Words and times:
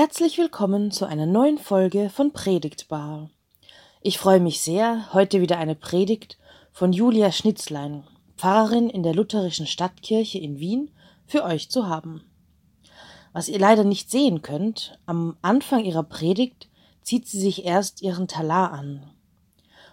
Herzlich 0.00 0.38
willkommen 0.38 0.92
zu 0.92 1.06
einer 1.06 1.26
neuen 1.26 1.58
Folge 1.58 2.08
von 2.08 2.32
Predigtbar. 2.32 3.30
Ich 4.00 4.16
freue 4.16 4.38
mich 4.38 4.60
sehr, 4.60 5.12
heute 5.12 5.40
wieder 5.40 5.58
eine 5.58 5.74
Predigt 5.74 6.38
von 6.70 6.92
Julia 6.92 7.32
Schnitzlein, 7.32 8.04
Pfarrerin 8.36 8.90
in 8.90 9.02
der 9.02 9.12
lutherischen 9.12 9.66
Stadtkirche 9.66 10.38
in 10.38 10.60
Wien, 10.60 10.92
für 11.26 11.42
euch 11.42 11.68
zu 11.68 11.88
haben. 11.88 12.22
Was 13.32 13.48
ihr 13.48 13.58
leider 13.58 13.82
nicht 13.82 14.08
sehen 14.08 14.40
könnt, 14.40 15.00
am 15.06 15.36
Anfang 15.42 15.84
ihrer 15.84 16.04
Predigt 16.04 16.68
zieht 17.02 17.26
sie 17.26 17.40
sich 17.40 17.64
erst 17.64 18.00
ihren 18.00 18.28
Talar 18.28 18.70
an. 18.70 19.02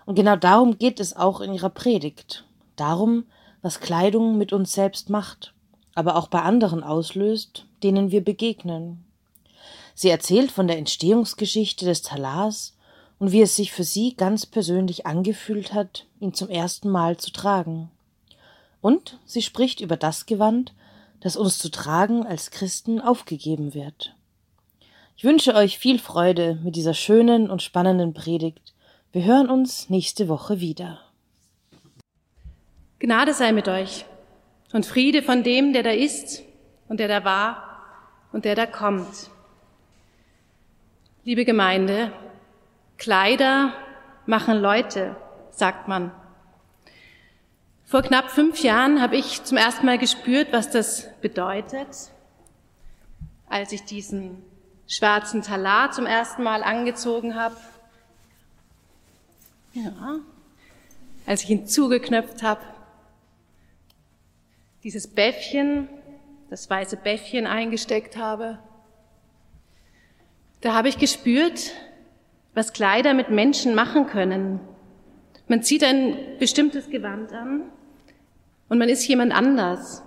Und 0.06 0.14
genau 0.14 0.36
darum 0.36 0.78
geht 0.78 1.00
es 1.00 1.16
auch 1.16 1.42
in 1.42 1.52
ihrer 1.52 1.72
Predigt. 1.72 2.46
Darum, 2.76 3.26
was 3.64 3.80
Kleidung 3.80 4.38
mit 4.38 4.54
uns 4.54 4.72
selbst 4.72 5.10
macht, 5.10 5.56
aber 5.96 6.16
auch 6.16 6.28
bei 6.28 6.44
anderen 6.44 6.84
auslöst, 6.84 7.66
denen 7.82 8.12
wir 8.12 8.24
begegnen. 8.24 9.05
Sie 9.98 10.10
erzählt 10.10 10.52
von 10.52 10.68
der 10.68 10.78
Entstehungsgeschichte 10.78 11.86
des 11.86 12.02
Talars 12.02 12.78
und 13.18 13.32
wie 13.32 13.42
es 13.42 13.56
sich 13.56 13.72
für 13.72 13.86
sie 13.86 14.14
ganz 14.16 14.46
persönlich 14.46 15.06
angefühlt 15.06 15.74
hat, 15.74 16.06
ihn 16.20 16.34
zum 16.34 16.50
ersten 16.50 16.90
Mal 16.90 17.16
zu 17.16 17.32
tragen. 17.32 17.90
Und 18.82 19.18
sie 19.26 19.42
spricht 19.42 19.80
über 19.80 19.96
das 19.96 20.26
Gewand, 20.26 20.74
das 21.22 21.38
uns 21.38 21.58
zu 21.58 21.72
tragen 21.72 22.26
als 22.26 22.52
Christen 22.52 23.00
aufgegeben 23.00 23.74
wird. 23.74 24.14
Ich 25.16 25.24
wünsche 25.24 25.56
euch 25.56 25.80
viel 25.80 25.98
Freude 25.98 26.60
mit 26.62 26.76
dieser 26.76 26.94
schönen 26.94 27.50
und 27.50 27.64
spannenden 27.64 28.14
Predigt. 28.14 28.74
Wir 29.14 29.24
hören 29.24 29.50
uns 29.50 29.90
nächste 29.90 30.28
Woche 30.28 30.60
wieder. 30.60 31.00
Gnade 33.00 33.34
sei 33.34 33.54
mit 33.54 33.70
euch 33.70 34.04
und 34.74 34.86
Friede 34.86 35.24
von 35.24 35.42
dem, 35.42 35.72
der 35.72 35.84
da 35.84 35.92
ist 35.92 36.42
und 36.90 37.00
der 37.00 37.08
da 37.08 37.24
war 37.24 37.64
und 38.34 38.44
der 38.44 38.56
da 38.56 38.66
kommt 38.66 39.30
Liebe 41.28 41.44
Gemeinde, 41.44 42.14
Kleider 43.00 43.74
machen 44.28 44.60
Leute, 44.60 45.16
sagt 45.50 45.88
man. 45.88 46.12
Vor 47.84 48.04
knapp 48.04 48.30
fünf 48.30 48.62
Jahren 48.62 49.02
habe 49.02 49.16
ich 49.16 49.44
zum 49.44 49.58
ersten 49.58 49.88
Mal 49.88 49.98
gespürt, 49.98 50.50
was 50.52 50.70
das 50.70 51.10
bedeutet, 51.22 51.88
als 53.50 53.72
ich 53.72 53.84
diesen 53.86 54.44
schwarzen 54.88 55.42
Talar 55.42 55.90
zum 55.90 56.06
ersten 56.06 56.44
Mal 56.44 56.62
angezogen 56.62 57.34
habe. 57.34 57.58
Ja, 59.74 60.20
als 61.26 61.42
ich 61.42 61.50
ihn 61.50 61.66
zugeknöpft 61.66 62.44
habe. 62.44 62.62
Dieses 64.84 65.08
Bäffchen, 65.08 65.90
das 66.52 66.70
weiße 66.70 66.98
Bäffchen 66.98 67.48
eingesteckt 67.48 68.16
habe. 68.16 68.60
Da 70.66 70.74
habe 70.74 70.90
ich 70.90 70.98
gespürt, 70.98 71.74
was 72.56 72.74
Kleider 72.74 73.14
mit 73.14 73.30
Menschen 73.30 73.76
machen 73.76 74.08
können. 74.08 74.60
Man 75.48 75.62
zieht 75.62 75.84
ein 75.84 76.18
bestimmtes 76.40 76.90
Gewand 76.90 77.32
an 77.34 77.66
und 78.68 78.80
man 78.80 78.90
ist 78.90 79.08
jemand 79.08 79.32
anders. 79.32 80.02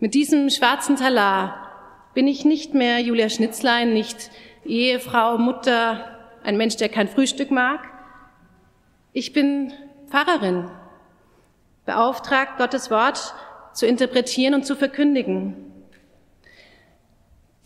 Mit 0.00 0.14
diesem 0.14 0.50
schwarzen 0.50 0.96
Talar 0.96 1.70
bin 2.14 2.26
ich 2.26 2.44
nicht 2.44 2.74
mehr 2.74 2.98
Julia 2.98 3.28
Schnitzlein, 3.28 3.92
nicht 3.92 4.32
Ehefrau, 4.64 5.38
Mutter, 5.38 6.18
ein 6.42 6.56
Mensch, 6.56 6.74
der 6.74 6.88
kein 6.88 7.06
Frühstück 7.06 7.52
mag. 7.52 7.78
Ich 9.12 9.32
bin 9.32 9.72
Pfarrerin, 10.08 10.68
beauftragt, 11.86 12.58
Gottes 12.58 12.90
Wort 12.90 13.34
zu 13.72 13.86
interpretieren 13.86 14.54
und 14.54 14.66
zu 14.66 14.74
verkündigen. 14.74 15.69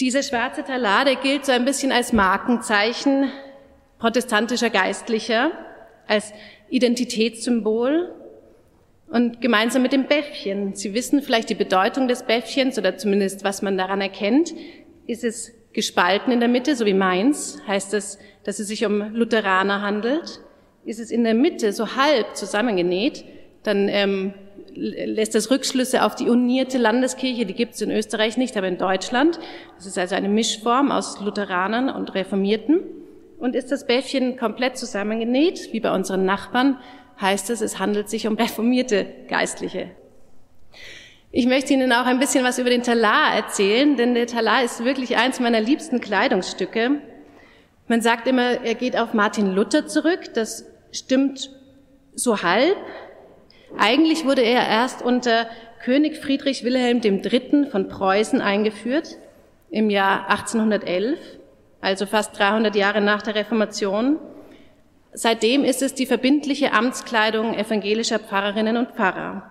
Dieser 0.00 0.24
schwarze 0.24 0.64
Talar, 0.64 1.04
der 1.04 1.14
gilt 1.14 1.46
so 1.46 1.52
ein 1.52 1.64
bisschen 1.64 1.92
als 1.92 2.12
Markenzeichen 2.12 3.30
protestantischer 3.98 4.68
Geistlicher, 4.68 5.52
als 6.08 6.32
Identitätssymbol 6.68 8.12
und 9.08 9.40
gemeinsam 9.40 9.82
mit 9.82 9.92
dem 9.92 10.06
Bäffchen. 10.06 10.74
Sie 10.74 10.94
wissen 10.94 11.22
vielleicht 11.22 11.48
die 11.48 11.54
Bedeutung 11.54 12.08
des 12.08 12.24
Bäffchens 12.24 12.76
oder 12.76 12.96
zumindest 12.96 13.44
was 13.44 13.62
man 13.62 13.78
daran 13.78 14.00
erkennt. 14.00 14.52
Ist 15.06 15.22
es 15.22 15.52
gespalten 15.72 16.32
in 16.32 16.40
der 16.40 16.48
Mitte, 16.48 16.74
so 16.74 16.86
wie 16.86 16.94
meins, 16.94 17.60
heißt 17.68 17.94
es, 17.94 18.18
dass 18.42 18.58
es 18.58 18.66
sich 18.66 18.84
um 18.84 19.14
Lutheraner 19.14 19.80
handelt. 19.80 20.40
Ist 20.84 20.98
es 20.98 21.12
in 21.12 21.22
der 21.22 21.34
Mitte 21.34 21.72
so 21.72 21.94
halb 21.94 22.36
zusammengenäht, 22.36 23.24
dann 23.62 23.88
ähm, 23.88 24.34
lässt 24.74 25.34
das 25.34 25.50
Rückschlüsse 25.50 26.04
auf 26.04 26.14
die 26.14 26.28
unierte 26.28 26.78
Landeskirche, 26.78 27.46
die 27.46 27.54
gibt 27.54 27.74
es 27.74 27.80
in 27.80 27.90
Österreich 27.90 28.36
nicht, 28.36 28.56
aber 28.56 28.68
in 28.68 28.78
Deutschland. 28.78 29.38
Das 29.76 29.86
ist 29.86 29.98
also 29.98 30.14
eine 30.14 30.28
Mischform 30.28 30.90
aus 30.90 31.20
Lutheranern 31.20 31.88
und 31.90 32.14
Reformierten. 32.14 32.80
Und 33.38 33.54
ist 33.54 33.70
das 33.70 33.86
Bäffchen 33.86 34.36
komplett 34.36 34.78
zusammengenäht, 34.78 35.72
wie 35.72 35.80
bei 35.80 35.94
unseren 35.94 36.24
Nachbarn, 36.24 36.78
heißt 37.20 37.50
es, 37.50 37.60
es 37.60 37.78
handelt 37.78 38.08
sich 38.08 38.26
um 38.26 38.34
reformierte 38.34 39.06
Geistliche. 39.28 39.90
Ich 41.30 41.46
möchte 41.46 41.74
Ihnen 41.74 41.92
auch 41.92 42.06
ein 42.06 42.20
bisschen 42.20 42.44
was 42.44 42.58
über 42.58 42.70
den 42.70 42.82
Talar 42.82 43.34
erzählen, 43.34 43.96
denn 43.96 44.14
der 44.14 44.26
Talar 44.26 44.62
ist 44.62 44.84
wirklich 44.84 45.16
eins 45.16 45.40
meiner 45.40 45.60
liebsten 45.60 46.00
Kleidungsstücke. 46.00 47.00
Man 47.88 48.00
sagt 48.00 48.28
immer, 48.28 48.64
er 48.64 48.74
geht 48.74 48.96
auf 48.96 49.14
Martin 49.14 49.52
Luther 49.52 49.86
zurück. 49.86 50.32
Das 50.34 50.64
stimmt 50.92 51.50
so 52.14 52.42
halb. 52.42 52.76
Eigentlich 53.76 54.24
wurde 54.24 54.42
er 54.42 54.66
erst 54.66 55.02
unter 55.02 55.46
König 55.82 56.16
Friedrich 56.18 56.64
Wilhelm 56.64 57.00
III. 57.02 57.66
von 57.70 57.88
Preußen 57.88 58.40
eingeführt 58.40 59.18
im 59.70 59.90
Jahr 59.90 60.30
1811, 60.30 61.18
also 61.80 62.06
fast 62.06 62.38
300 62.38 62.76
Jahre 62.76 63.00
nach 63.00 63.22
der 63.22 63.34
Reformation. 63.34 64.18
Seitdem 65.12 65.64
ist 65.64 65.82
es 65.82 65.94
die 65.94 66.06
verbindliche 66.06 66.72
Amtskleidung 66.72 67.54
evangelischer 67.54 68.18
Pfarrerinnen 68.18 68.76
und 68.76 68.92
Pfarrer. 68.92 69.50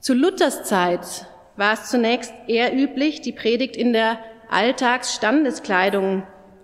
Zu 0.00 0.14
Luthers 0.14 0.64
Zeit 0.64 1.26
war 1.56 1.74
es 1.74 1.90
zunächst 1.90 2.34
eher 2.48 2.74
üblich, 2.74 3.20
die 3.20 3.32
Predigt 3.32 3.76
in 3.76 3.92
der 3.92 4.18
Alltagsstandeskleidung 4.50 6.22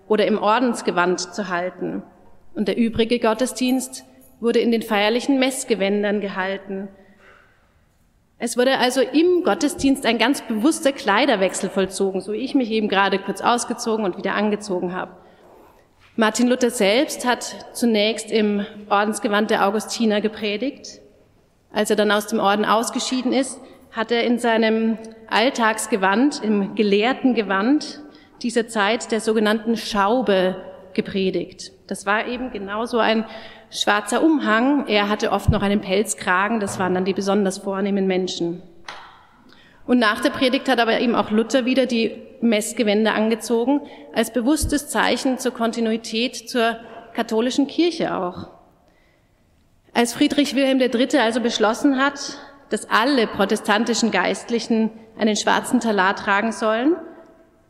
oder 0.09 0.27
im 0.27 0.39
Ordensgewand 0.39 1.21
zu 1.35 1.49
halten 1.49 2.03
und 2.55 2.69
der 2.69 2.77
übrige 2.77 3.19
Gottesdienst 3.19 4.05
wurde 4.43 4.59
in 4.59 4.73
den 4.73 4.83
feierlichen 4.83 5.39
Messgewändern 5.39 6.21
gehalten. 6.21 6.89
Es 8.39 8.57
wurde 8.57 8.79
also 8.79 9.01
im 9.01 9.45
Gottesdienst 9.45 10.05
ein 10.05 10.19
ganz 10.19 10.43
bewusster 10.43 10.91
Kleiderwechsel 10.91 11.71
vollzogen, 11.71 12.21
so 12.21 12.33
wie 12.33 12.39
ich 12.39 12.57
mich 12.57 12.69
eben 12.73 12.89
gerade 12.89 13.21
kurz 13.21 13.41
ausgezogen 13.41 14.05
und 14.05 14.17
wieder 14.19 14.35
angezogen 14.35 14.93
habe. 14.93 15.13
Martin 16.17 16.49
Luther 16.49 16.71
selbst 16.71 17.25
hat 17.25 17.55
zunächst 17.73 18.33
im 18.33 18.67
Ordensgewand 18.91 19.49
der 19.51 19.67
Augustiner 19.67 20.21
gepredigt. 20.21 21.01
Als 21.73 21.91
er 21.91 21.97
dann 21.97 22.11
aus 22.11 22.27
dem 22.27 22.41
Orden 22.41 22.65
ausgeschieden 22.65 23.33
ist, 23.33 23.61
hat 23.93 24.11
er 24.11 24.25
in 24.25 24.41
seinem 24.41 24.99
Alltagsgewand, 25.29 26.43
im 26.43 26.75
gelehrten 26.75 27.35
Gewand 27.35 28.01
dieser 28.43 28.67
Zeit 28.67 29.13
der 29.13 29.21
sogenannten 29.21 29.77
Schaube 29.77 30.57
gepredigt. 30.95 31.71
Das 31.87 32.07
war 32.07 32.27
eben 32.27 32.51
genauso 32.51 32.99
ein 32.99 33.25
schwarzer 33.73 34.23
Umhang. 34.23 34.87
Er 34.87 35.09
hatte 35.09 35.33
oft 35.33 35.51
noch 35.51 35.63
einen 35.63 35.81
Pelzkragen. 35.81 36.61
Das 36.61 36.79
waren 36.79 36.95
dann 36.95 37.05
die 37.05 37.15
besonders 37.15 37.59
vornehmen 37.59 38.07
Menschen. 38.07 38.63
Und 39.87 39.99
nach 39.99 40.21
der 40.21 40.31
Predigt 40.31 40.69
hat 40.69 40.79
aber 40.79 41.01
eben 41.01 41.15
auch 41.15 41.31
Luther 41.31 41.65
wieder 41.65 41.87
die 41.87 42.17
Messgewände 42.41 43.13
angezogen, 43.13 43.81
als 44.15 44.33
bewusstes 44.33 44.89
Zeichen 44.89 45.39
zur 45.39 45.53
Kontinuität 45.53 46.49
zur 46.49 46.77
katholischen 47.15 47.67
Kirche 47.67 48.17
auch. 48.17 48.49
Als 49.95 50.15
Friedrich 50.15 50.55
Wilhelm 50.55 50.81
III. 50.81 51.19
also 51.19 51.41
beschlossen 51.41 51.99
hat, 51.99 52.39
dass 52.71 52.89
alle 52.89 53.27
protestantischen 53.27 54.11
Geistlichen 54.11 54.91
einen 55.19 55.37
schwarzen 55.37 55.81
Talar 55.81 56.17
tragen 56.17 56.53
sollen, 56.53 56.97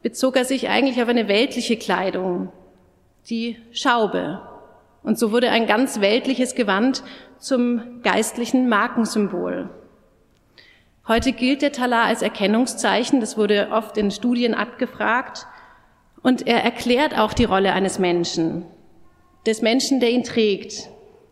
bezog 0.02 0.36
er 0.36 0.44
sich 0.44 0.68
eigentlich 0.68 1.02
auf 1.02 1.08
eine 1.08 1.28
weltliche 1.28 1.76
Kleidung, 1.76 2.52
die 3.28 3.56
Schaube, 3.72 4.40
und 5.02 5.18
so 5.18 5.32
wurde 5.32 5.50
ein 5.50 5.66
ganz 5.66 6.00
weltliches 6.00 6.54
Gewand 6.54 7.02
zum 7.38 8.02
geistlichen 8.02 8.68
Markensymbol. 8.68 9.68
Heute 11.08 11.32
gilt 11.32 11.62
der 11.62 11.72
Talar 11.72 12.04
als 12.04 12.22
Erkennungszeichen, 12.22 13.20
das 13.20 13.36
wurde 13.36 13.68
oft 13.72 13.96
in 13.96 14.10
Studien 14.10 14.54
abgefragt, 14.54 15.46
und 16.22 16.46
er 16.46 16.62
erklärt 16.62 17.18
auch 17.18 17.32
die 17.32 17.44
Rolle 17.44 17.72
eines 17.72 17.98
Menschen, 17.98 18.64
des 19.44 19.60
Menschen, 19.60 19.98
der 19.98 20.10
ihn 20.10 20.22
trägt 20.22 20.88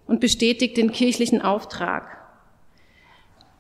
und 0.08 0.18
bestätigt 0.18 0.76
den 0.76 0.90
kirchlichen 0.90 1.40
Auftrag. 1.40 2.18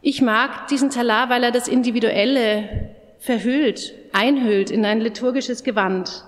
Ich 0.02 0.20
mag 0.20 0.66
diesen 0.66 0.90
Talar, 0.90 1.28
weil 1.28 1.44
er 1.44 1.52
das 1.52 1.68
Individuelle 1.68 2.96
verhüllt, 3.20 3.94
einhüllt 4.12 4.70
in 4.70 4.84
ein 4.84 5.00
liturgisches 5.00 5.62
Gewand. 5.62 6.24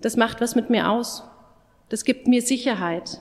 Das 0.00 0.16
macht 0.16 0.42
was 0.42 0.54
mit 0.56 0.68
mir 0.68 0.90
aus. 0.90 1.22
Das 1.90 2.04
gibt 2.04 2.26
mir 2.28 2.40
Sicherheit. 2.40 3.18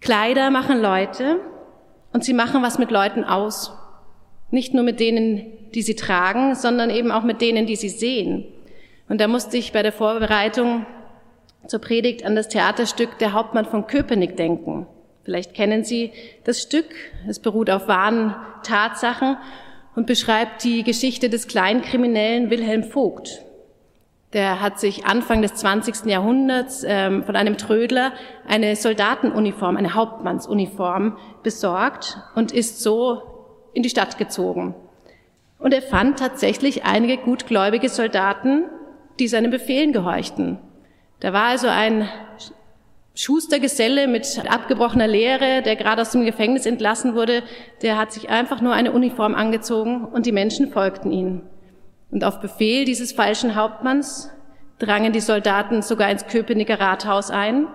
Kleider 0.00 0.50
machen 0.50 0.80
Leute 0.80 1.40
und 2.12 2.24
sie 2.24 2.34
machen 2.34 2.62
was 2.62 2.78
mit 2.78 2.90
Leuten 2.90 3.24
aus. 3.24 3.72
Nicht 4.50 4.74
nur 4.74 4.82
mit 4.82 5.00
denen, 5.00 5.46
die 5.74 5.82
sie 5.82 5.94
tragen, 5.94 6.54
sondern 6.54 6.90
eben 6.90 7.10
auch 7.10 7.22
mit 7.22 7.40
denen, 7.40 7.66
die 7.66 7.76
sie 7.76 7.88
sehen. 7.88 8.44
Und 9.08 9.20
da 9.20 9.28
musste 9.28 9.56
ich 9.56 9.72
bei 9.72 9.82
der 9.82 9.92
Vorbereitung 9.92 10.86
zur 11.68 11.80
Predigt 11.80 12.24
an 12.24 12.34
das 12.34 12.48
Theaterstück 12.48 13.18
Der 13.18 13.32
Hauptmann 13.32 13.64
von 13.64 13.86
Köpenick 13.86 14.36
denken. 14.36 14.86
Vielleicht 15.24 15.54
kennen 15.54 15.84
Sie 15.84 16.12
das 16.44 16.62
Stück. 16.62 16.94
Es 17.28 17.40
beruht 17.40 17.70
auf 17.70 17.88
wahren 17.88 18.34
Tatsachen 18.62 19.36
und 19.94 20.06
beschreibt 20.06 20.62
die 20.64 20.82
Geschichte 20.82 21.28
des 21.30 21.48
Kleinkriminellen 21.48 22.50
Wilhelm 22.50 22.84
Vogt. 22.84 23.45
Der 24.32 24.60
hat 24.60 24.80
sich 24.80 25.06
Anfang 25.06 25.40
des 25.42 25.54
20. 25.54 26.06
Jahrhunderts 26.06 26.84
ähm, 26.86 27.22
von 27.24 27.36
einem 27.36 27.56
Trödler 27.56 28.12
eine 28.46 28.74
Soldatenuniform, 28.74 29.76
eine 29.76 29.94
Hauptmannsuniform 29.94 31.16
besorgt 31.42 32.18
und 32.34 32.52
ist 32.52 32.82
so 32.82 33.22
in 33.72 33.82
die 33.82 33.88
Stadt 33.88 34.18
gezogen. 34.18 34.74
Und 35.58 35.72
er 35.72 35.82
fand 35.82 36.18
tatsächlich 36.18 36.84
einige 36.84 37.18
gutgläubige 37.18 37.88
Soldaten, 37.88 38.64
die 39.18 39.28
seinen 39.28 39.50
Befehlen 39.50 39.92
gehorchten. 39.92 40.58
Da 41.20 41.32
war 41.32 41.44
also 41.44 41.68
ein 41.68 42.08
Schustergeselle 43.14 44.08
mit 44.08 44.42
abgebrochener 44.46 45.06
Lehre, 45.06 45.62
der 45.62 45.76
gerade 45.76 46.02
aus 46.02 46.10
dem 46.10 46.26
Gefängnis 46.26 46.66
entlassen 46.66 47.14
wurde, 47.14 47.42
der 47.80 47.96
hat 47.96 48.12
sich 48.12 48.28
einfach 48.28 48.60
nur 48.60 48.74
eine 48.74 48.92
Uniform 48.92 49.34
angezogen 49.34 50.04
und 50.04 50.26
die 50.26 50.32
Menschen 50.32 50.70
folgten 50.70 51.10
ihm. 51.10 51.42
Und 52.10 52.24
auf 52.24 52.40
Befehl 52.40 52.84
dieses 52.84 53.12
falschen 53.12 53.54
Hauptmanns 53.54 54.30
drangen 54.78 55.12
die 55.12 55.20
Soldaten 55.20 55.82
sogar 55.82 56.10
ins 56.10 56.26
Köpenicker 56.26 56.80
Rathaus 56.80 57.30
ein, 57.30 57.66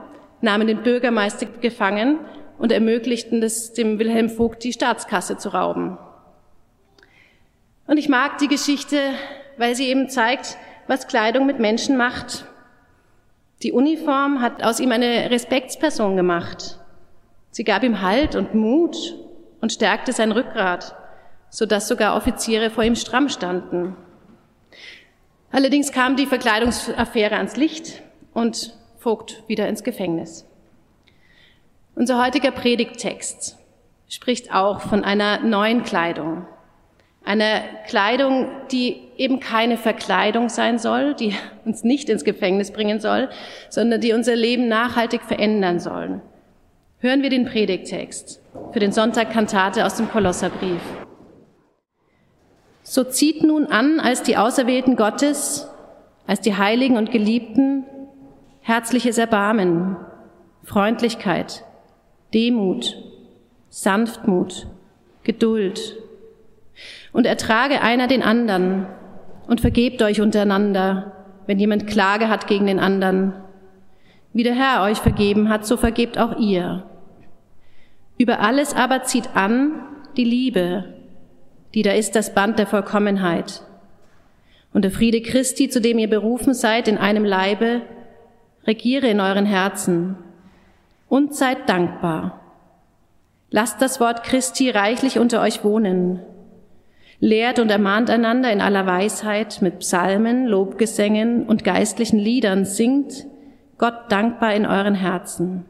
nahmen 0.41 0.67
den 0.67 0.83
Bürgermeister 0.83 1.45
gefangen 1.45 2.19
und 2.57 2.71
ermöglichten 2.71 3.41
es 3.43 3.73
dem 3.73 3.99
Wilhelm 3.99 4.29
Vogt, 4.29 4.63
die 4.63 4.73
Staatskasse 4.73 5.37
zu 5.37 5.49
rauben. 5.49 5.97
Und 7.87 7.97
ich 7.97 8.07
mag 8.07 8.37
die 8.37 8.47
Geschichte, 8.47 8.97
weil 9.57 9.75
sie 9.75 9.87
eben 9.87 10.09
zeigt, 10.09 10.57
was 10.87 11.07
Kleidung 11.07 11.45
mit 11.45 11.59
Menschen 11.59 11.97
macht. 11.97 12.45
Die 13.63 13.71
Uniform 13.71 14.41
hat 14.41 14.63
aus 14.63 14.79
ihm 14.79 14.91
eine 14.91 15.29
Respektsperson 15.29 16.15
gemacht. 16.15 16.79
Sie 17.51 17.63
gab 17.63 17.83
ihm 17.83 18.01
Halt 18.01 18.35
und 18.35 18.55
Mut 18.55 18.95
und 19.59 19.71
stärkte 19.71 20.13
sein 20.13 20.31
Rückgrat, 20.31 20.95
sodass 21.49 21.87
sogar 21.87 22.15
Offiziere 22.15 22.69
vor 22.69 22.83
ihm 22.83 22.95
stramm 22.95 23.29
standen. 23.29 23.95
Allerdings 25.51 25.91
kam 25.91 26.15
die 26.15 26.25
Verkleidungsaffäre 26.25 27.35
ans 27.35 27.57
Licht 27.57 28.01
und 28.33 28.73
Vogt 28.97 29.43
wieder 29.47 29.67
ins 29.67 29.83
Gefängnis. 29.83 30.45
Unser 31.95 32.23
heutiger 32.23 32.51
Predigttext 32.51 33.57
spricht 34.07 34.53
auch 34.53 34.81
von 34.81 35.03
einer 35.03 35.39
neuen 35.39 35.83
Kleidung. 35.83 36.45
Einer 37.23 37.61
Kleidung, 37.87 38.49
die 38.71 39.01
eben 39.17 39.39
keine 39.39 39.77
Verkleidung 39.77 40.49
sein 40.49 40.79
soll, 40.79 41.15
die 41.15 41.35
uns 41.65 41.83
nicht 41.83 42.09
ins 42.09 42.23
Gefängnis 42.23 42.71
bringen 42.71 42.99
soll, 42.99 43.29
sondern 43.69 44.01
die 44.01 44.13
unser 44.13 44.35
Leben 44.35 44.67
nachhaltig 44.67 45.23
verändern 45.23 45.79
soll. 45.79 46.21
Hören 46.99 47.23
wir 47.23 47.29
den 47.29 47.45
Predigttext 47.45 48.41
für 48.71 48.79
den 48.79 48.91
Sonntag 48.91 49.31
Kantate 49.31 49.85
aus 49.85 49.95
dem 49.95 50.09
Kolosserbrief. 50.09 50.81
So 52.91 53.05
zieht 53.05 53.41
nun 53.41 53.67
an 53.67 54.01
als 54.01 54.21
die 54.21 54.35
Auserwählten 54.35 54.97
Gottes, 54.97 55.65
als 56.27 56.41
die 56.41 56.57
Heiligen 56.57 56.97
und 56.97 57.09
Geliebten, 57.09 57.85
herzliches 58.59 59.17
Erbarmen, 59.17 59.95
Freundlichkeit, 60.65 61.63
Demut, 62.33 62.97
Sanftmut, 63.69 64.67
Geduld. 65.23 65.95
Und 67.13 67.25
ertrage 67.25 67.79
einer 67.79 68.07
den 68.07 68.23
anderen 68.23 68.87
und 69.47 69.61
vergebt 69.61 70.01
euch 70.01 70.19
untereinander, 70.19 71.13
wenn 71.47 71.59
jemand 71.59 71.87
Klage 71.87 72.27
hat 72.27 72.45
gegen 72.47 72.65
den 72.65 72.79
anderen. 72.79 73.31
Wie 74.33 74.43
der 74.43 74.53
Herr 74.53 74.83
euch 74.83 74.97
vergeben 74.97 75.47
hat, 75.47 75.65
so 75.65 75.77
vergebt 75.77 76.17
auch 76.17 76.37
ihr. 76.37 76.83
Über 78.17 78.41
alles 78.41 78.73
aber 78.73 79.03
zieht 79.03 79.29
an 79.33 79.81
die 80.17 80.25
Liebe, 80.25 81.00
die 81.73 81.83
da 81.83 81.91
ist 81.91 82.15
das 82.15 82.33
Band 82.33 82.59
der 82.59 82.67
Vollkommenheit. 82.67 83.61
Und 84.73 84.83
der 84.83 84.91
Friede 84.91 85.21
Christi, 85.21 85.69
zu 85.69 85.81
dem 85.81 85.99
ihr 85.99 86.09
berufen 86.09 86.53
seid 86.53 86.87
in 86.87 86.97
einem 86.97 87.25
Leibe, 87.25 87.81
regiere 88.65 89.07
in 89.07 89.19
euren 89.19 89.45
Herzen 89.45 90.17
und 91.09 91.35
seid 91.35 91.67
dankbar. 91.67 92.39
Lasst 93.49 93.81
das 93.81 93.99
Wort 93.99 94.23
Christi 94.23 94.69
reichlich 94.69 95.19
unter 95.19 95.41
euch 95.41 95.63
wohnen. 95.63 96.21
Lehrt 97.19 97.59
und 97.59 97.69
ermahnt 97.69 98.09
einander 98.09 98.51
in 98.51 98.61
aller 98.61 98.85
Weisheit 98.85 99.61
mit 99.61 99.79
Psalmen, 99.79 100.47
Lobgesängen 100.47 101.45
und 101.45 101.63
geistlichen 101.63 102.17
Liedern, 102.17 102.65
singt 102.65 103.25
Gott 103.77 104.09
dankbar 104.09 104.55
in 104.55 104.65
euren 104.65 104.95
Herzen. 104.95 105.65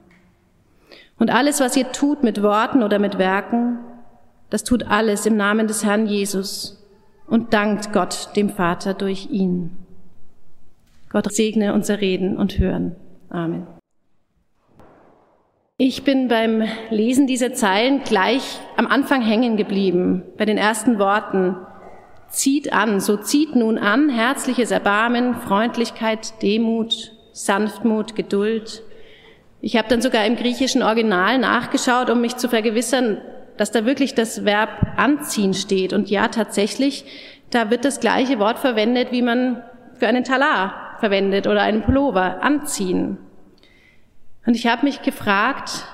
Und 1.18 1.30
alles, 1.30 1.60
was 1.60 1.76
ihr 1.76 1.92
tut 1.92 2.24
mit 2.24 2.42
Worten 2.42 2.84
oder 2.84 3.00
mit 3.00 3.18
Werken, 3.18 3.80
das 4.52 4.64
tut 4.64 4.84
alles 4.84 5.26
im 5.26 5.38
Namen 5.38 5.66
des 5.66 5.84
Herrn 5.84 6.06
Jesus 6.06 6.78
und 7.26 7.54
dankt 7.54 7.94
Gott 7.94 8.36
dem 8.36 8.50
Vater 8.50 8.94
durch 8.94 9.30
ihn. 9.32 9.72
Gott 11.10 11.34
segne 11.34 11.74
unser 11.74 12.02
Reden 12.02 12.38
und 12.38 12.60
Hören. 12.60 12.96
Amen. 13.30 13.66
Ich 15.78 16.04
bin 16.04 16.28
beim 16.28 16.64
Lesen 16.90 17.28
dieser 17.28 17.54
Zeilen 17.54 18.04
gleich 18.04 18.60
am 18.76 18.88
Anfang 18.88 19.22
hängen 19.22 19.58
geblieben, 19.58 20.24
bei 20.38 20.46
den 20.46 20.58
ersten 20.58 21.00
Worten. 21.00 21.56
Zieht 22.30 22.72
an, 22.72 23.00
so 23.00 23.18
zieht 23.18 23.56
nun 23.56 23.78
an 23.78 24.10
herzliches 24.10 24.70
Erbarmen, 24.70 25.36
Freundlichkeit, 25.36 26.42
Demut, 26.42 27.14
Sanftmut, 27.32 28.16
Geduld. 28.16 28.84
Ich 29.62 29.78
habe 29.78 29.88
dann 29.88 30.02
sogar 30.02 30.26
im 30.26 30.36
griechischen 30.36 30.84
Original 30.84 31.38
nachgeschaut, 31.38 32.10
um 32.10 32.20
mich 32.22 32.36
zu 32.36 32.50
vergewissern, 32.50 33.18
dass 33.58 33.72
da 33.72 33.86
wirklich 33.86 34.16
das 34.16 34.46
Verb 34.46 34.70
anziehen 34.98 35.54
steht. 35.54 35.94
Und 35.94 36.10
ja, 36.10 36.28
tatsächlich, 36.28 37.06
da 37.50 37.70
wird 37.70 37.86
das 37.86 38.00
gleiche 38.00 38.40
Wort 38.40 38.60
verwendet, 38.60 39.12
wie 39.12 39.22
man 39.22 39.64
für 39.96 40.08
einen 40.08 40.24
Talar 40.24 40.98
verwendet 41.00 41.48
oder 41.48 41.62
einen 41.62 41.82
Pullover, 41.82 42.42
anziehen. 42.42 43.18
Und 44.46 44.56
ich 44.56 44.68
habe 44.68 44.86
mich 44.86 45.02
gefragt, 45.02 45.86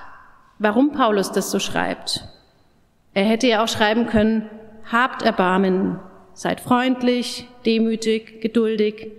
warum 0.58 0.92
Paulus 0.92 1.32
das 1.32 1.50
so 1.50 1.58
schreibt. 1.58 2.24
Er 3.14 3.24
hätte 3.24 3.46
ja 3.46 3.62
auch 3.62 3.68
schreiben 3.68 4.06
können, 4.06 4.48
habt 4.90 5.22
Erbarmen, 5.22 5.98
seid 6.32 6.60
freundlich, 6.60 7.48
demütig, 7.66 8.40
geduldig. 8.40 9.12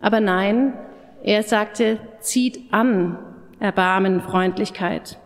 Aber 0.00 0.20
nein, 0.20 0.74
er 1.22 1.42
sagte, 1.42 1.98
zieht 2.20 2.72
an 2.72 3.18
Erbarmen, 3.60 4.20
Freundlichkeit. 4.20 5.18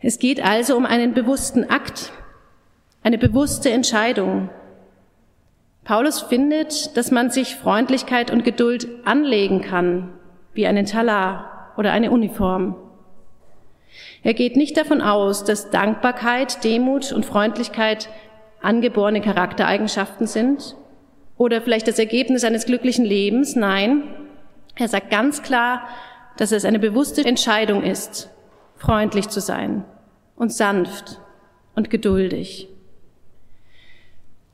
Es 0.00 0.18
geht 0.18 0.44
also 0.44 0.76
um 0.76 0.86
einen 0.86 1.12
bewussten 1.12 1.68
Akt, 1.68 2.12
eine 3.02 3.18
bewusste 3.18 3.70
Entscheidung. 3.70 4.48
Paulus 5.82 6.20
findet, 6.20 6.96
dass 6.96 7.10
man 7.10 7.30
sich 7.30 7.56
Freundlichkeit 7.56 8.30
und 8.30 8.44
Geduld 8.44 8.86
anlegen 9.04 9.60
kann, 9.60 10.12
wie 10.52 10.66
einen 10.66 10.86
Talar 10.86 11.72
oder 11.76 11.92
eine 11.92 12.10
Uniform. 12.10 12.76
Er 14.22 14.34
geht 14.34 14.56
nicht 14.56 14.76
davon 14.76 15.00
aus, 15.00 15.44
dass 15.44 15.70
Dankbarkeit, 15.70 16.62
Demut 16.62 17.12
und 17.12 17.26
Freundlichkeit 17.26 18.08
angeborene 18.60 19.20
Charaktereigenschaften 19.20 20.26
sind 20.26 20.76
oder 21.36 21.60
vielleicht 21.60 21.88
das 21.88 21.98
Ergebnis 21.98 22.44
eines 22.44 22.66
glücklichen 22.66 23.04
Lebens. 23.04 23.56
Nein, 23.56 24.02
er 24.76 24.88
sagt 24.88 25.10
ganz 25.10 25.42
klar, 25.42 25.88
dass 26.36 26.52
es 26.52 26.64
eine 26.64 26.78
bewusste 26.78 27.24
Entscheidung 27.24 27.82
ist, 27.82 28.30
freundlich 28.78 29.28
zu 29.28 29.40
sein 29.40 29.84
und 30.36 30.52
sanft 30.52 31.20
und 31.74 31.90
geduldig. 31.90 32.68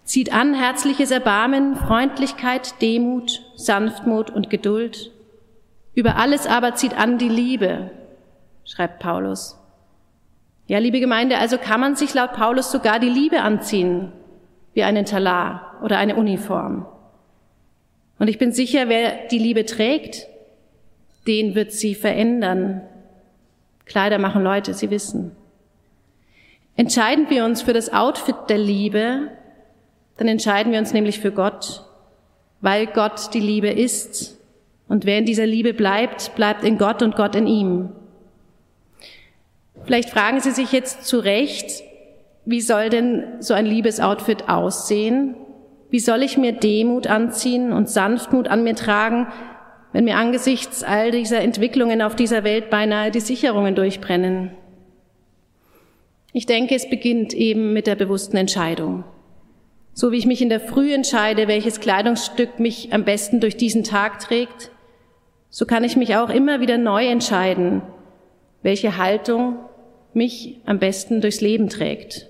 Zieht 0.04 0.34
an 0.34 0.52
herzliches 0.52 1.10
Erbarmen, 1.10 1.76
Freundlichkeit, 1.76 2.82
Demut, 2.82 3.42
Sanftmut 3.56 4.30
und 4.30 4.50
Geduld. 4.50 5.10
Über 5.94 6.16
alles 6.16 6.46
aber 6.46 6.74
zieht 6.74 6.98
an 6.98 7.16
die 7.16 7.28
Liebe, 7.28 7.90
schreibt 8.64 8.98
Paulus. 8.98 9.58
Ja, 10.66 10.78
liebe 10.78 11.00
Gemeinde, 11.00 11.38
also 11.38 11.56
kann 11.58 11.80
man 11.80 11.96
sich 11.96 12.12
laut 12.14 12.32
Paulus 12.32 12.70
sogar 12.70 12.98
die 12.98 13.08
Liebe 13.08 13.40
anziehen, 13.40 14.12
wie 14.72 14.82
einen 14.82 15.04
Talar 15.04 15.78
oder 15.82 15.98
eine 15.98 16.16
Uniform. 16.16 16.86
Und 18.18 18.28
ich 18.28 18.38
bin 18.38 18.52
sicher, 18.52 18.88
wer 18.88 19.26
die 19.28 19.38
Liebe 19.38 19.66
trägt, 19.66 20.26
den 21.26 21.54
wird 21.54 21.72
sie 21.72 21.94
verändern, 21.94 22.82
Kleider 23.86 24.18
machen 24.18 24.42
Leute, 24.42 24.74
sie 24.74 24.90
wissen. 24.90 25.36
Entscheiden 26.76 27.30
wir 27.30 27.44
uns 27.44 27.62
für 27.62 27.72
das 27.72 27.92
Outfit 27.92 28.36
der 28.48 28.58
Liebe, 28.58 29.30
dann 30.16 30.28
entscheiden 30.28 30.72
wir 30.72 30.78
uns 30.78 30.92
nämlich 30.92 31.20
für 31.20 31.32
Gott, 31.32 31.84
weil 32.60 32.86
Gott 32.86 33.34
die 33.34 33.40
Liebe 33.40 33.68
ist. 33.68 34.38
Und 34.88 35.06
wer 35.06 35.18
in 35.18 35.26
dieser 35.26 35.46
Liebe 35.46 35.74
bleibt, 35.74 36.34
bleibt 36.34 36.64
in 36.64 36.78
Gott 36.78 37.02
und 37.02 37.16
Gott 37.16 37.34
in 37.34 37.46
ihm. 37.46 37.90
Vielleicht 39.84 40.10
fragen 40.10 40.40
Sie 40.40 40.50
sich 40.50 40.72
jetzt 40.72 41.04
zu 41.04 41.18
Recht, 41.18 41.82
wie 42.44 42.60
soll 42.60 42.90
denn 42.90 43.24
so 43.40 43.54
ein 43.54 43.66
Liebesoutfit 43.66 44.48
aussehen? 44.48 45.36
Wie 45.90 46.00
soll 46.00 46.22
ich 46.22 46.36
mir 46.36 46.52
Demut 46.52 47.06
anziehen 47.06 47.72
und 47.72 47.88
Sanftmut 47.88 48.48
an 48.48 48.64
mir 48.64 48.74
tragen, 48.74 49.28
wenn 49.94 50.04
mir 50.04 50.16
angesichts 50.16 50.82
all 50.82 51.12
dieser 51.12 51.40
Entwicklungen 51.40 52.02
auf 52.02 52.16
dieser 52.16 52.42
Welt 52.42 52.68
beinahe 52.68 53.12
die 53.12 53.20
Sicherungen 53.20 53.76
durchbrennen? 53.76 54.50
Ich 56.32 56.46
denke, 56.46 56.74
es 56.74 56.90
beginnt 56.90 57.32
eben 57.32 57.72
mit 57.72 57.86
der 57.86 57.94
bewussten 57.94 58.36
Entscheidung. 58.36 59.04
So 59.92 60.10
wie 60.10 60.16
ich 60.16 60.26
mich 60.26 60.42
in 60.42 60.48
der 60.48 60.58
Früh 60.58 60.92
entscheide, 60.92 61.46
welches 61.46 61.78
Kleidungsstück 61.78 62.58
mich 62.58 62.92
am 62.92 63.04
besten 63.04 63.38
durch 63.38 63.56
diesen 63.56 63.84
Tag 63.84 64.18
trägt, 64.18 64.72
so 65.48 65.64
kann 65.64 65.84
ich 65.84 65.96
mich 65.96 66.16
auch 66.16 66.28
immer 66.28 66.58
wieder 66.60 66.76
neu 66.76 67.06
entscheiden, 67.06 67.80
welche 68.62 68.96
Haltung 68.96 69.60
mich 70.12 70.58
am 70.66 70.80
besten 70.80 71.20
durchs 71.20 71.40
Leben 71.40 71.68
trägt. 71.68 72.28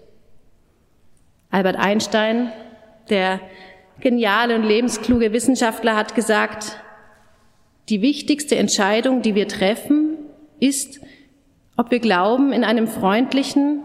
Albert 1.50 1.76
Einstein, 1.76 2.52
der 3.08 3.40
geniale 4.00 4.54
und 4.54 4.64
lebenskluge 4.64 5.32
Wissenschaftler, 5.32 5.96
hat 5.96 6.14
gesagt, 6.14 6.83
die 7.88 8.02
wichtigste 8.02 8.56
Entscheidung, 8.56 9.22
die 9.22 9.34
wir 9.34 9.48
treffen, 9.48 10.16
ist, 10.60 11.00
ob 11.76 11.90
wir 11.90 12.00
glauben, 12.00 12.52
in 12.52 12.64
einem 12.64 12.86
freundlichen 12.86 13.82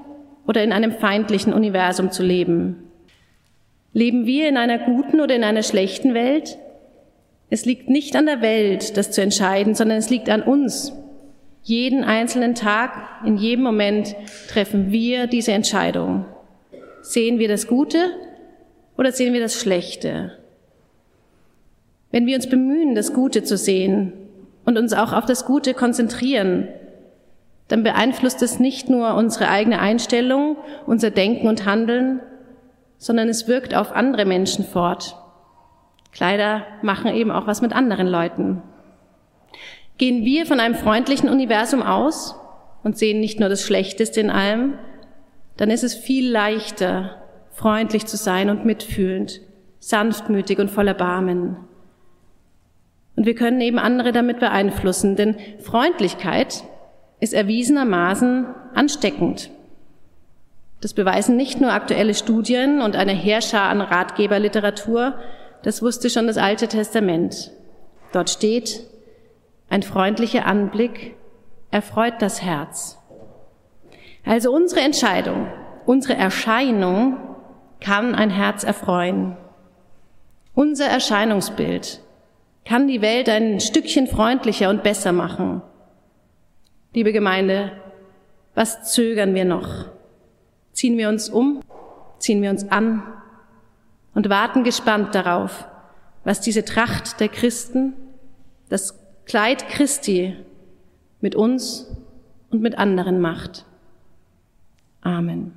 oder 0.48 0.64
in 0.64 0.72
einem 0.72 0.92
feindlichen 0.94 1.54
Universum 1.54 2.12
zu 2.12 2.24
leben. 2.24 2.84
Leben 3.94 4.26
wir 4.26 4.48
in 4.48 4.58
einer 4.58 4.78
guten 4.78 5.20
oder 5.20 5.36
in 5.36 5.44
einer 5.44 5.64
schlechten 5.64 6.14
Welt? 6.14 6.58
Es 7.50 7.66
liegt 7.66 7.90
nicht 7.90 8.16
an 8.16 8.28
der 8.28 8.42
Welt, 8.42 8.96
das 8.98 9.12
zu 9.12 9.22
entscheiden, 9.22 9.74
sondern 9.74 9.98
es 9.98 10.10
liegt 10.10 10.30
an 10.30 10.44
uns. 10.44 10.94
Jeden 11.64 12.04
einzelnen 12.04 12.56
Tag, 12.56 12.94
in 13.26 13.38
jedem 13.38 13.64
Moment 13.64 14.16
treffen 14.48 14.92
wir 14.92 15.28
diese 15.28 15.52
Entscheidung. 15.52 16.26
Sehen 17.02 17.40
wir 17.40 17.48
das 17.48 17.68
Gute 17.68 18.12
oder 18.98 19.12
sehen 19.12 19.34
wir 19.34 19.42
das 19.42 19.60
Schlechte? 19.60 20.39
Wenn 22.12 22.26
wir 22.26 22.36
uns 22.36 22.50
bemühen, 22.50 22.96
das 22.96 23.14
Gute 23.14 23.44
zu 23.44 23.58
sehen 23.58 24.14
und 24.66 24.78
uns 24.78 24.94
auch 24.94 25.14
auf 25.14 25.26
das 25.26 25.46
Gute 25.46 25.74
konzentrieren, 25.74 26.68
dann 27.68 27.84
beeinflusst 27.84 28.42
es 28.42 28.60
nicht 28.60 28.90
nur 28.90 29.14
unsere 29.14 29.50
eigene 29.50 29.80
Einstellung, 29.80 30.58
unser 30.88 31.12
Denken 31.12 31.48
und 31.48 31.66
Handeln, 31.66 32.20
sondern 32.98 33.30
es 33.30 33.48
wirkt 33.48 33.76
auf 33.76 33.92
andere 33.92 34.26
Menschen 34.26 34.66
fort. 34.66 35.16
Kleider 36.12 36.64
machen 36.82 37.14
eben 37.14 37.32
auch 37.32 37.46
was 37.46 37.62
mit 37.62 37.74
anderen 37.74 38.08
Leuten. 38.08 38.64
Gehen 40.00 40.26
wir 40.26 40.46
von 40.46 40.60
einem 40.60 40.76
freundlichen 40.76 41.30
Universum 41.30 41.84
aus 41.84 42.36
und 42.84 42.98
sehen 42.98 43.20
nicht 43.20 43.40
nur 43.40 43.50
das 43.50 43.64
Schlechteste 43.64 44.22
in 44.22 44.32
allem, 44.32 44.74
dann 45.58 45.70
ist 45.70 45.84
es 45.84 45.94
viel 45.94 46.32
leichter, 46.32 47.22
freundlich 47.52 48.06
zu 48.06 48.18
sein 48.18 48.50
und 48.50 48.66
mitfühlend, 48.66 49.42
sanftmütig 49.80 50.58
und 50.58 50.72
voller 50.72 50.94
Barmen. 50.94 51.58
Und 53.20 53.26
wir 53.26 53.36
können 53.36 53.60
eben 53.60 53.80
andere 53.80 54.14
damit 54.14 54.40
beeinflussen, 54.40 55.18
denn 55.18 55.36
Freundlichkeit 55.60 56.64
ist 57.20 57.34
erwiesenermaßen 57.34 58.46
ansteckend. 58.74 59.50
Das 60.80 60.94
beweisen 60.94 61.36
nicht 61.36 61.60
nur 61.60 61.74
aktuelle 61.74 62.14
Studien 62.14 62.82
und 62.82 62.96
eine 62.96 63.12
Heerschar 63.12 63.72
an 63.72 63.82
Ratgeberliteratur, 63.82 65.16
das 65.64 65.82
wusste 65.82 66.10
schon 66.10 66.28
das 66.28 66.38
Alte 66.38 66.70
Testament. 66.70 67.52
Dort 68.14 68.30
steht, 68.30 68.86
ein 69.70 69.84
freundlicher 69.84 70.46
Anblick 70.46 71.18
erfreut 71.72 72.22
das 72.22 72.42
Herz. 72.42 73.00
Also 74.24 74.54
unsere 74.54 74.80
Entscheidung, 74.80 75.48
unsere 75.86 76.16
Erscheinung 76.16 77.18
kann 77.82 78.16
ein 78.16 78.30
Herz 78.30 78.64
erfreuen. 78.64 79.36
Unser 80.54 80.86
Erscheinungsbild 80.86 82.00
kann 82.70 82.88
die 82.88 83.02
Welt 83.02 83.28
ein 83.28 83.60
Stückchen 83.60 84.06
freundlicher 84.08 84.70
und 84.70 84.84
besser 84.84 85.12
machen. 85.12 85.64
Liebe 86.94 87.12
Gemeinde, 87.12 87.72
was 88.54 88.94
zögern 88.94 89.34
wir 89.34 89.46
noch? 89.46 89.88
ziehen 90.80 90.98
wir 90.98 91.10
uns 91.10 91.28
um, 91.28 91.62
ziehen 92.20 92.42
wir 92.42 92.50
uns 92.50 92.72
an 92.72 93.04
und 94.14 94.30
warten 94.30 94.64
gespannt 94.64 95.14
darauf, 95.14 95.68
was 96.24 96.40
diese 96.40 96.64
Tracht 96.64 97.20
der 97.20 97.28
Christen, 97.28 97.94
das 98.70 98.98
Kleid 99.26 99.68
Christi 99.68 100.38
mit 101.20 101.36
uns 101.36 101.92
und 102.50 102.62
mit 102.62 102.78
anderen 102.78 103.20
macht. 103.20 103.66
Amen. 105.02 105.54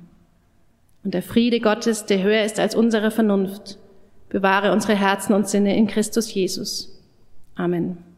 Und 1.05 1.13
der 1.13 1.23
Friede 1.23 1.61
Gottes, 1.61 2.05
der 2.05 2.21
höher 2.21 2.43
ist 2.43 2.59
als 2.59 2.75
unsere 2.75 3.11
Vernunft, 3.11 3.77
bewahre 4.27 4.73
unsere 4.73 4.95
Herzen 4.95 5.33
und 5.33 5.47
Sinne 5.47 5.77
in 5.77 5.87
Christus 5.87 6.33
Jesus. 6.33 7.02
Amen. 7.57 8.12